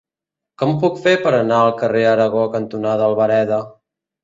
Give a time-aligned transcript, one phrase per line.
[0.61, 3.63] Com ho puc fer per anar al carrer Aragó cantonada Albareda?